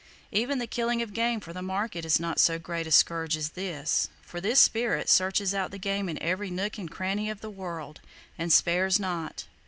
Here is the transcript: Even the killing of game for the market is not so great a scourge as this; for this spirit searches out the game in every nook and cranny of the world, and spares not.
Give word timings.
Even 0.31 0.57
the 0.57 0.65
killing 0.65 1.03
of 1.03 1.13
game 1.13 1.39
for 1.39 1.53
the 1.53 1.61
market 1.61 2.05
is 2.05 2.19
not 2.19 2.39
so 2.39 2.57
great 2.57 2.87
a 2.87 2.91
scourge 2.91 3.37
as 3.37 3.49
this; 3.49 4.09
for 4.23 4.41
this 4.41 4.59
spirit 4.59 5.07
searches 5.07 5.53
out 5.53 5.69
the 5.69 5.77
game 5.77 6.09
in 6.09 6.17
every 6.23 6.49
nook 6.49 6.79
and 6.79 6.89
cranny 6.89 7.29
of 7.29 7.41
the 7.41 7.51
world, 7.51 8.01
and 8.35 8.51
spares 8.51 8.99
not. 8.99 9.45